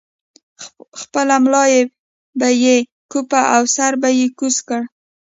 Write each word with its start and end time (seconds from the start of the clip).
خپله 1.01 1.35
ملا 1.43 1.63
به 2.39 2.49
یې 2.63 2.75
کوپه 3.11 3.41
او 3.55 3.63
سر 3.75 3.93
به 4.01 4.09
یې 4.19 4.25
کوز 4.39 4.55
کړ. 4.67 4.81